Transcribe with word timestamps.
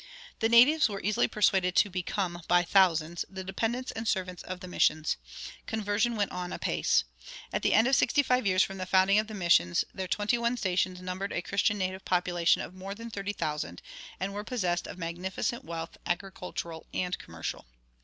The 0.39 0.49
natives 0.49 0.89
were 0.89 0.99
easily 1.03 1.27
persuaded 1.27 1.75
to 1.75 1.87
become 1.87 2.41
by 2.47 2.63
thousands 2.63 3.23
the 3.29 3.43
dependents 3.43 3.91
and 3.91 4.07
servants 4.07 4.41
of 4.41 4.59
the 4.59 4.67
missions. 4.67 5.15
Conversion 5.67 6.15
went 6.15 6.31
on 6.31 6.51
apace. 6.51 7.03
At 7.53 7.61
the 7.61 7.75
end 7.75 7.87
of 7.87 7.95
sixty 7.95 8.23
five 8.23 8.47
years 8.47 8.63
from 8.63 8.79
the 8.79 8.87
founding 8.87 9.19
of 9.19 9.27
the 9.27 9.35
missions 9.35 9.85
their 9.93 10.07
twenty 10.07 10.39
one 10.39 10.57
stations 10.57 11.01
numbered 11.01 11.31
a 11.33 11.43
Christian 11.43 11.77
native 11.77 12.03
population 12.03 12.63
of 12.63 12.73
more 12.73 12.95
than 12.95 13.11
thirty 13.11 13.31
thousand, 13.31 13.83
and 14.19 14.33
were 14.33 14.43
possessed 14.43 14.87
of 14.87 14.97
magnificent 14.97 15.63
wealth, 15.63 15.95
agricultural 16.07 16.87
and 16.91 17.15
commercial. 17.19 17.67